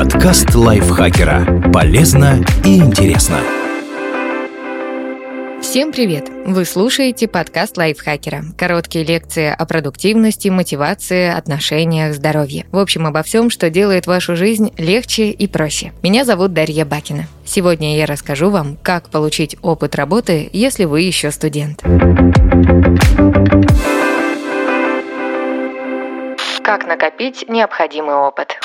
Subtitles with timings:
[0.00, 1.70] Подкаст лайфхакера.
[1.74, 3.36] Полезно и интересно.
[5.60, 6.26] Всем привет!
[6.46, 8.44] Вы слушаете подкаст лайфхакера.
[8.56, 12.64] Короткие лекции о продуктивности, мотивации, отношениях, здоровье.
[12.72, 15.92] В общем, обо всем, что делает вашу жизнь легче и проще.
[16.02, 17.26] Меня зовут Дарья Бакина.
[17.44, 21.82] Сегодня я расскажу вам, как получить опыт работы, если вы еще студент.
[26.62, 28.56] Как накопить необходимый опыт?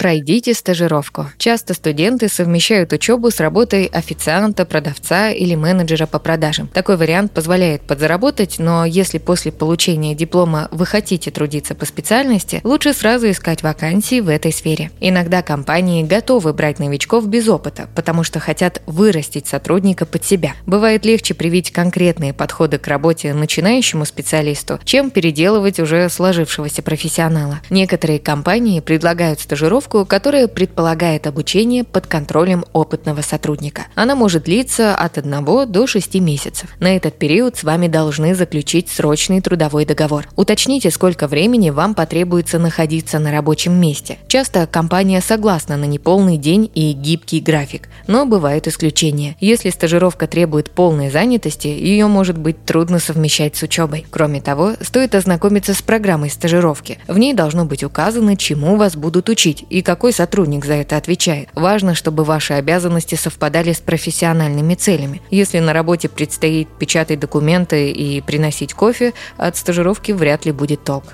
[0.00, 1.26] Пройдите стажировку.
[1.36, 6.68] Часто студенты совмещают учебу с работой официанта, продавца или менеджера по продажам.
[6.68, 12.94] Такой вариант позволяет подзаработать, но если после получения диплома вы хотите трудиться по специальности, лучше
[12.94, 14.90] сразу искать вакансии в этой сфере.
[15.00, 20.54] Иногда компании готовы брать новичков без опыта, потому что хотят вырастить сотрудника под себя.
[20.64, 27.60] Бывает легче привить конкретные подходы к работе начинающему специалисту, чем переделывать уже сложившегося профессионала.
[27.68, 33.86] Некоторые компании предлагают стажировку стажировку, которая предполагает обучение под контролем опытного сотрудника.
[33.94, 36.70] Она может длиться от 1 до 6 месяцев.
[36.80, 40.28] На этот период с вами должны заключить срочный трудовой договор.
[40.36, 44.18] Уточните, сколько времени вам потребуется находиться на рабочем месте.
[44.28, 49.36] Часто компания согласна на неполный день и гибкий график, но бывают исключения.
[49.40, 54.06] Если стажировка требует полной занятости, ее может быть трудно совмещать с учебой.
[54.10, 56.98] Кроме того, стоит ознакомиться с программой стажировки.
[57.08, 60.98] В ней должно быть указано, чему вас будут учить и и какой сотрудник за это
[60.98, 61.48] отвечает.
[61.54, 65.22] Важно, чтобы ваши обязанности совпадали с профессиональными целями.
[65.30, 71.04] Если на работе предстоит печатать документы и приносить кофе, от стажировки вряд ли будет толк.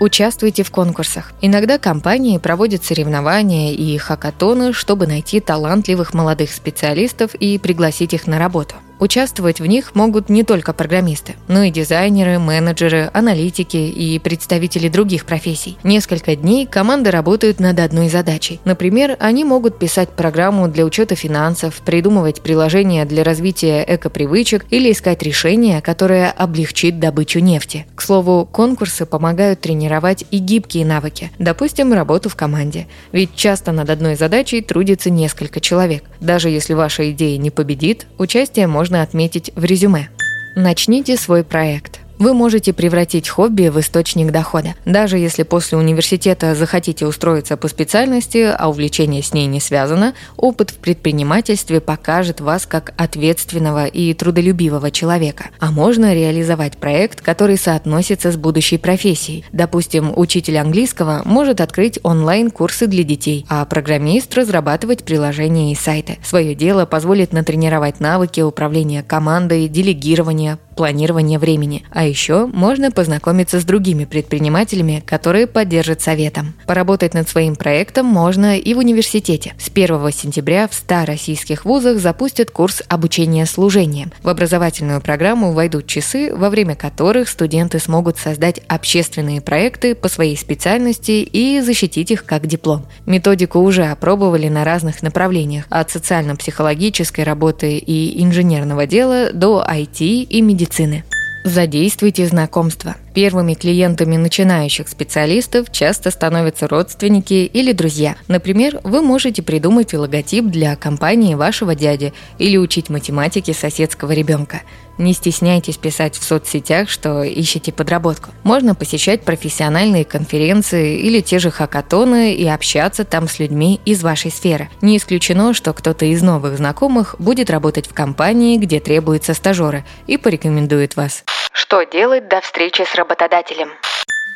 [0.00, 1.34] Участвуйте в конкурсах.
[1.40, 8.40] Иногда компании проводят соревнования и хакатоны, чтобы найти талантливых молодых специалистов и пригласить их на
[8.40, 8.74] работу.
[8.98, 15.26] Участвовать в них могут не только программисты, но и дизайнеры, менеджеры, аналитики и представители других
[15.26, 15.76] профессий.
[15.82, 18.58] Несколько дней команды работают над одной задачей.
[18.64, 25.22] Например, они могут писать программу для учета финансов, придумывать приложения для развития экопривычек или искать
[25.22, 27.86] решение, которое облегчит добычу нефти.
[27.94, 32.86] К слову, конкурсы помогают тренировать и гибкие навыки, допустим, работу в команде.
[33.12, 36.04] Ведь часто над одной задачей трудится несколько человек.
[36.20, 40.10] Даже если ваша идея не победит, участие может можно отметить в резюме.
[40.54, 42.05] Начните свой проект.
[42.18, 44.74] Вы можете превратить хобби в источник дохода.
[44.86, 50.70] Даже если после университета захотите устроиться по специальности, а увлечение с ней не связано, опыт
[50.70, 55.50] в предпринимательстве покажет вас как ответственного и трудолюбивого человека.
[55.58, 59.44] А можно реализовать проект, который соотносится с будущей профессией.
[59.52, 66.16] Допустим, учитель английского может открыть онлайн-курсы для детей, а программист разрабатывать приложения и сайты.
[66.24, 71.84] Свое дело позволит натренировать навыки управления командой, делегирования, планирования времени.
[71.90, 76.54] А еще можно познакомиться с другими предпринимателями, которые поддержат советом.
[76.66, 79.54] Поработать над своим проектом можно и в университете.
[79.58, 84.12] С 1 сентября в 100 российских вузах запустят курс обучения служением.
[84.22, 90.36] В образовательную программу войдут часы, во время которых студенты смогут создать общественные проекты по своей
[90.36, 92.86] специальности и защитить их как диплом.
[93.06, 100.42] Методику уже опробовали на разных направлениях, от социально-психологической работы и инженерного дела до IT и
[100.42, 101.04] медицины медицины.
[101.44, 102.96] Задействуйте знакомства.
[103.16, 108.16] Первыми клиентами начинающих специалистов часто становятся родственники или друзья.
[108.28, 114.60] Например, вы можете придумать логотип для компании вашего дяди или учить математике соседского ребенка.
[114.98, 118.32] Не стесняйтесь писать в соцсетях, что ищете подработку.
[118.42, 124.30] Можно посещать профессиональные конференции или те же хакатоны и общаться там с людьми из вашей
[124.30, 124.68] сферы.
[124.82, 130.18] Не исключено, что кто-то из новых знакомых будет работать в компании, где требуются стажеры, и
[130.18, 131.24] порекомендует вас.
[131.52, 133.05] Что делать до встречи с работодателем?
[133.06, 133.70] работодателем.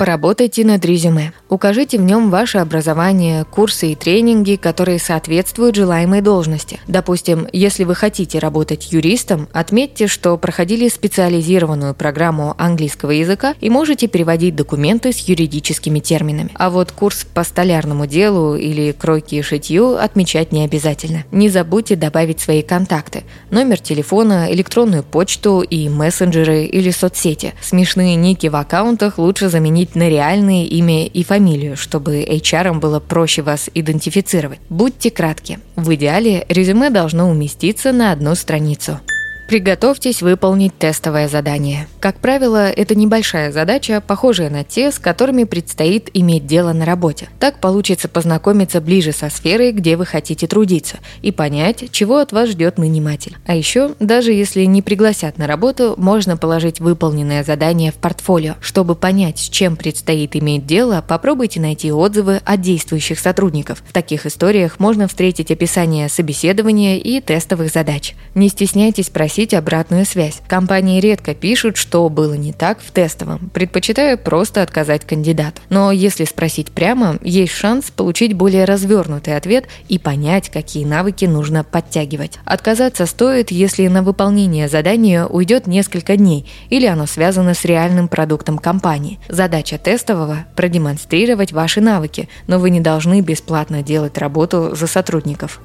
[0.01, 1.35] Поработайте над резюме.
[1.51, 6.81] Укажите в нем ваше образование, курсы и тренинги, которые соответствуют желаемой должности.
[6.87, 14.07] Допустим, если вы хотите работать юристом, отметьте, что проходили специализированную программу английского языка и можете
[14.07, 16.49] переводить документы с юридическими терминами.
[16.55, 21.25] А вот курс по столярному делу или кройке и шитью отмечать не обязательно.
[21.31, 27.53] Не забудьте добавить свои контакты, номер телефона, электронную почту и мессенджеры или соцсети.
[27.61, 33.01] Смешные ники в аккаунтах лучше заменить сменить на реальное имя и фамилию, чтобы HR было
[33.01, 34.59] проще вас идентифицировать.
[34.69, 35.59] Будьте кратки.
[35.77, 39.01] В идеале резюме должно уместиться на одну страницу.
[39.49, 41.87] Приготовьтесь выполнить тестовое задание.
[42.01, 47.29] Как правило, это небольшая задача, похожая на те, с которыми предстоит иметь дело на работе.
[47.39, 52.49] Так получится познакомиться ближе со сферой, где вы хотите трудиться, и понять, чего от вас
[52.49, 53.37] ждет наниматель.
[53.45, 58.55] А еще, даже если не пригласят на работу, можно положить выполненное задание в портфолио.
[58.63, 63.83] Чтобы понять, с чем предстоит иметь дело, попробуйте найти отзывы от действующих сотрудников.
[63.87, 68.15] В таких историях можно встретить описание собеседования и тестовых задач.
[68.35, 70.41] Не стесняйтесь просить обратную связь.
[70.49, 75.61] Компании редко пишут, что что было не так в тестовом, предпочитаю просто отказать кандидату.
[75.71, 81.65] Но если спросить прямо, есть шанс получить более развернутый ответ и понять, какие навыки нужно
[81.65, 82.39] подтягивать.
[82.45, 88.59] Отказаться стоит, если на выполнение задания уйдет несколько дней или оно связано с реальным продуктом
[88.59, 89.19] компании.
[89.29, 95.61] Задача тестового– продемонстрировать ваши навыки, но вы не должны бесплатно делать работу за сотрудников.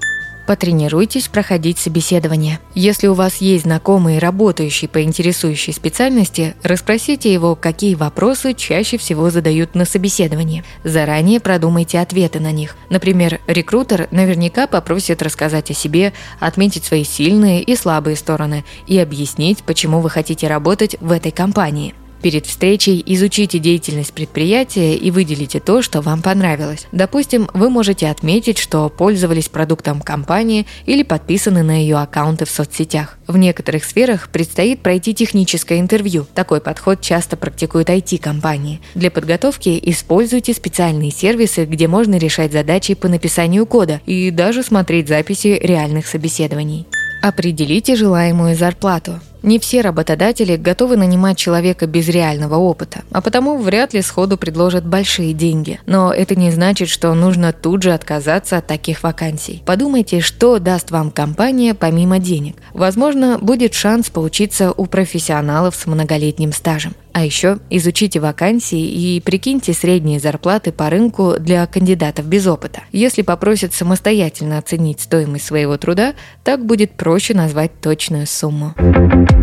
[0.47, 2.59] Потренируйтесь проходить собеседование.
[2.75, 9.29] Если у вас есть знакомый, работающий по интересующей специальности, расспросите его, какие вопросы чаще всего
[9.29, 10.63] задают на собеседовании.
[10.83, 12.75] Заранее продумайте ответы на них.
[12.89, 19.63] Например, рекрутер наверняка попросит рассказать о себе, отметить свои сильные и слабые стороны и объяснить,
[19.63, 21.95] почему вы хотите работать в этой компании.
[22.25, 26.87] Перед встречей изучите деятельность предприятия и выделите то, что вам понравилось.
[26.91, 33.19] Допустим, вы можете отметить, что пользовались продуктом компании или подписаны на ее аккаунты в соцсетях.
[33.27, 36.25] В некоторых сферах предстоит пройти техническое интервью.
[36.33, 38.81] Такой подход часто практикуют IT-компании.
[38.95, 45.09] Для подготовки используйте специальные сервисы, где можно решать задачи по написанию кода и даже смотреть
[45.09, 46.87] записи реальных собеседований.
[47.21, 49.19] Определите желаемую зарплату.
[49.45, 54.87] Не все работодатели готовы нанимать человека без реального опыта, а потому вряд ли сходу предложат
[54.87, 55.79] большие деньги.
[55.85, 59.61] Но это не значит, что нужно тут же отказаться от таких вакансий.
[59.63, 62.55] Подумайте, что даст вам компания помимо денег.
[62.73, 66.95] Возможно, будет шанс поучиться у профессионалов с многолетним стажем.
[67.13, 72.81] А еще изучите вакансии и прикиньте средние зарплаты по рынку для кандидатов без опыта.
[72.91, 78.73] Если попросят самостоятельно оценить стоимость своего труда, так будет проще назвать точную сумму.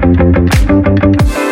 [0.02, 1.51] Thank you.